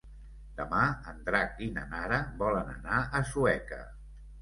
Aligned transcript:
Demà 0.59 0.79
en 1.11 1.19
Drac 1.27 1.63
i 1.67 1.69
na 1.77 1.85
Nara 1.93 2.19
volen 2.43 2.75
anar 2.75 3.07
a 3.09 3.25
Sueca. 3.37 3.83